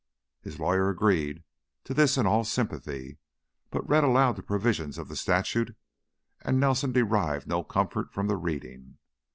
[0.41, 1.43] His lawyer agreed
[1.83, 3.19] to this in all sympathy,
[3.69, 5.75] but read aloud the provisions of the statute,
[6.41, 8.97] and Nelson derived no comfort from the reading.